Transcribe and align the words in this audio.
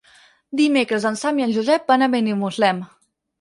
Dimecres 0.61 1.05
en 1.09 1.19
Sam 1.23 1.41
i 1.41 1.45
en 1.49 1.53
Josep 1.59 1.85
van 1.93 2.05
a 2.07 2.09
Benimuslem. 2.15 2.83